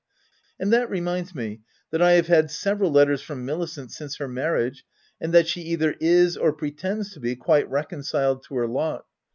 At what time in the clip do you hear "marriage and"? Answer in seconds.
4.27-5.31